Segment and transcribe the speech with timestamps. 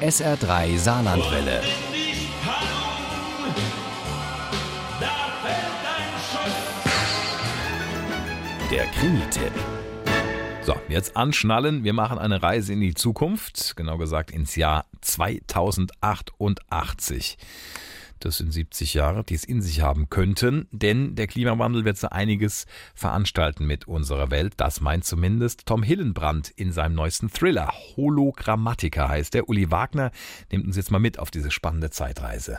[0.00, 1.60] SR3 Saarlandwelle.
[8.70, 9.52] Der Krimi-Tipp.
[10.62, 11.84] So, jetzt anschnallen.
[11.84, 17.36] Wir machen eine Reise in die Zukunft, genau gesagt ins Jahr 2088.
[18.20, 22.10] Das sind 70 Jahre, die es in sich haben könnten, denn der Klimawandel wird so
[22.10, 24.52] einiges veranstalten mit unserer Welt.
[24.58, 27.72] Das meint zumindest Tom Hillenbrand in seinem neuesten Thriller.
[27.96, 29.48] Hologrammatika heißt der.
[29.48, 30.10] Uli Wagner
[30.52, 32.58] nimmt uns jetzt mal mit auf diese spannende Zeitreise.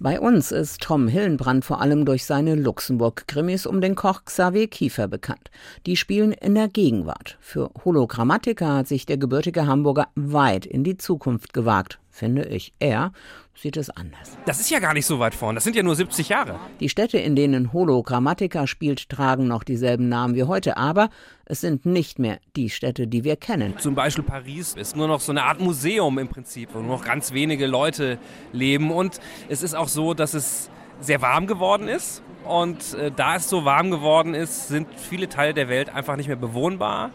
[0.00, 5.08] Bei uns ist Tom Hillenbrand vor allem durch seine Luxemburg-Krimis um den Koch Xavier Kiefer
[5.08, 5.50] bekannt.
[5.86, 7.36] Die spielen in der Gegenwart.
[7.40, 12.72] Für Hologrammatika hat sich der gebürtige Hamburger weit in die Zukunft gewagt, finde ich.
[12.78, 13.12] Er
[13.54, 14.36] sieht es anders.
[14.44, 15.54] Das ist ja gar nicht so weit vorn.
[15.54, 16.58] Das sind ja nur 70 Jahre.
[16.80, 21.08] Die Städte, in denen Hologrammatika spielt, tragen noch dieselben Namen wie heute, aber
[21.44, 23.78] es sind nicht mehr die Städte, die wir kennen.
[23.78, 27.04] Zum Beispiel Paris ist nur noch so eine Art Museum im Prinzip, wo nur noch
[27.04, 28.18] ganz wenige Leute
[28.52, 28.90] leben.
[28.90, 32.22] Und es ist auch so, dass es sehr warm geworden ist.
[32.44, 36.28] Und äh, da es so warm geworden ist, sind viele Teile der Welt einfach nicht
[36.28, 37.10] mehr bewohnbar.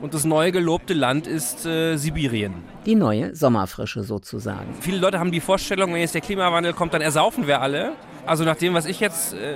[0.00, 2.54] Und das neue gelobte Land ist äh, Sibirien.
[2.86, 4.74] Die neue Sommerfrische sozusagen.
[4.80, 7.92] Viele Leute haben die Vorstellung, wenn jetzt der Klimawandel kommt, dann ersaufen wir alle.
[8.24, 9.54] Also nach dem, was ich jetzt äh,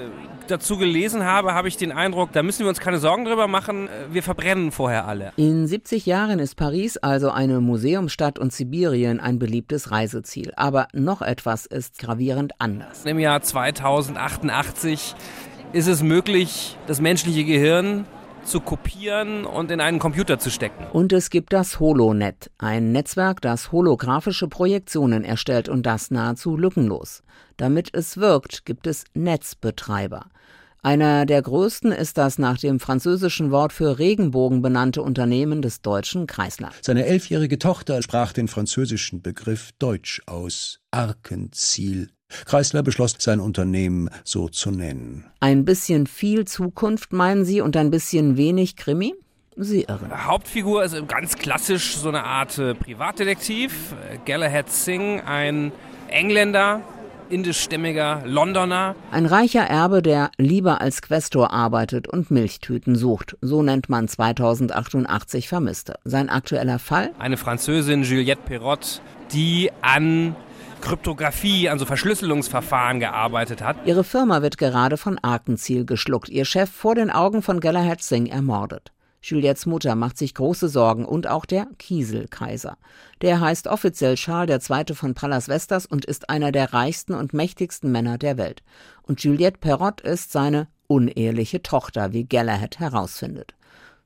[0.49, 3.87] dazu gelesen habe, habe ich den Eindruck, da müssen wir uns keine Sorgen drüber machen.
[3.87, 5.33] Äh, wir verbrennen vorher alle.
[5.37, 10.53] In 70 Jahren ist Paris also eine Museumsstadt und Sibirien ein beliebtes Reiseziel.
[10.57, 13.05] Aber noch etwas ist gravierend anders.
[13.05, 15.15] Im Jahr 2088
[15.73, 18.07] ist es möglich, das menschliche Gehirn
[18.45, 20.87] zu kopieren und in einen Computer zu stecken.
[20.93, 27.23] Und es gibt das HoloNet, ein Netzwerk, das holographische Projektionen erstellt und das nahezu lückenlos.
[27.57, 30.27] Damit es wirkt, gibt es Netzbetreiber.
[30.85, 36.27] Einer der größten ist das nach dem französischen Wort für Regenbogen benannte Unternehmen des deutschen
[36.27, 36.71] Kreisler.
[36.81, 40.81] Seine elfjährige Tochter sprach den französischen Begriff Deutsch aus.
[40.91, 42.11] Arkenziel.
[42.45, 45.25] Kreisler beschloss, sein Unternehmen so zu nennen.
[45.41, 49.15] Ein bisschen viel Zukunft, meinen Sie, und ein bisschen wenig Krimi?
[49.57, 50.27] Sie irren.
[50.27, 53.95] Hauptfigur ist ganz klassisch so eine Art äh, Privatdetektiv.
[54.25, 55.73] Galahad Singh, ein
[56.09, 56.81] Engländer,
[57.29, 58.95] indischstämmiger Londoner.
[59.11, 63.37] Ein reicher Erbe, der lieber als Questor arbeitet und Milchtüten sucht.
[63.41, 65.95] So nennt man 2088 Vermisste.
[66.05, 67.11] Sein aktueller Fall?
[67.19, 69.01] Eine Französin, Juliette Perrot,
[69.33, 70.37] die an
[70.83, 73.77] Kryptographie, also Verschlüsselungsverfahren gearbeitet hat.
[73.87, 78.31] Ihre Firma wird gerade von Arkenziel geschluckt, ihr Chef vor den Augen von Galahad Singh
[78.31, 78.93] ermordet.
[79.23, 82.77] Juliettes Mutter macht sich große Sorgen und auch der Kieselkaiser.
[83.23, 84.95] Der heißt offiziell Charles II.
[84.95, 88.63] von Pallas Vestas und ist einer der reichsten und mächtigsten Männer der Welt.
[89.03, 93.55] Und Juliette Perrot ist seine uneheliche Tochter, wie Galahad herausfindet.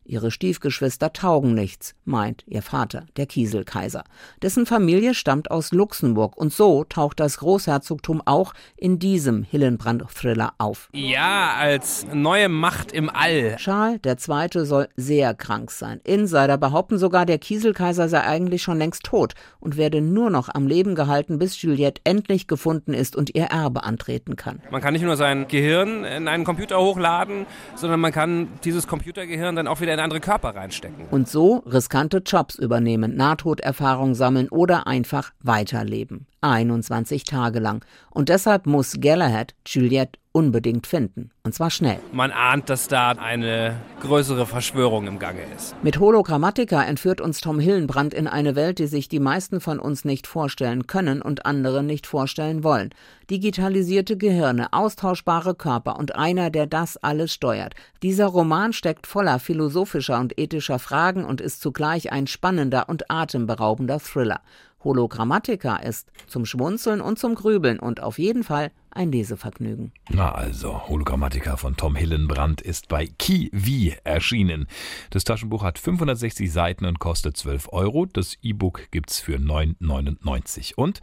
[0.07, 4.05] Ihre Stiefgeschwister taugen nichts, meint ihr Vater, der Kieselkaiser.
[4.41, 10.89] Dessen Familie stammt aus Luxemburg und so taucht das Großherzogtum auch in diesem Hillenbrand-Thriller auf.
[10.93, 13.57] Ja, als neue Macht im All.
[13.57, 14.65] Charles II.
[14.65, 16.01] soll sehr krank sein.
[16.05, 20.69] Insider behaupten sogar, der Kieselkaiser sei eigentlich schon längst tot und werde nur noch am
[20.69, 24.63] Leben gehalten, bis Juliette endlich gefunden ist und ihr Erbe antreten kann.
[24.71, 29.57] Man kann nicht nur sein Gehirn in einen Computer hochladen, sondern man kann dieses Computergehirn
[29.57, 31.07] dann auch wieder in andere Körper reinstecken.
[31.11, 36.27] Und so riskante Jobs übernehmen, Nahtoderfahrung sammeln oder einfach weiterleben.
[36.43, 37.85] 21 Tage lang.
[38.11, 41.31] Und deshalb muss Galahad Juliette unbedingt finden.
[41.45, 41.99] Und zwar schnell.
[42.13, 45.75] Man ahnt, dass da eine größere Verschwörung im Gange ist.
[45.83, 50.05] Mit Hologrammatika entführt uns Tom Hillenbrand in eine Welt, die sich die meisten von uns
[50.05, 52.91] nicht vorstellen können und andere nicht vorstellen wollen.
[53.31, 57.73] Digitalisierte Gehirne, austauschbare Körper und einer, der das alles steuert.
[58.03, 64.01] Dieser Roman steckt voller philosophischer und ethischer Fragen und ist zugleich ein spannender und atemberaubender
[64.01, 64.43] Thriller.
[64.87, 69.93] Hologrammatika ist zum Schmunzeln und zum Grübeln und auf jeden Fall ein Lesevergnügen.
[70.09, 74.69] Na also, Hologrammatika von Tom Hillenbrand ist bei Kiwi erschienen.
[75.11, 78.07] Das Taschenbuch hat 560 Seiten und kostet 12 Euro.
[78.07, 80.75] Das E-Book gibt's für 9,99.
[80.77, 81.01] Und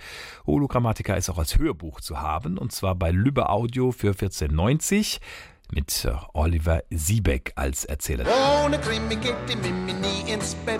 [0.47, 5.19] Hologrammatika ist auch als Hörbuch zu haben und zwar bei Lübbe Audio für 14,90
[5.71, 8.25] mit äh, Oliver Siebeck als Erzähler.
[8.63, 10.79] Ohne Krimi geht die Mimi nie ins Bett.